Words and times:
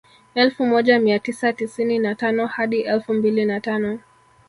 Elfu 0.35 0.65
moja 0.65 0.99
mia 0.99 1.19
tisa 1.19 1.53
tisini 1.53 1.99
na 1.99 2.15
tano 2.15 2.47
hadi 2.47 2.79
elfu 2.81 3.13
mbili 3.13 3.45
na 3.45 3.59
tano 3.59 3.99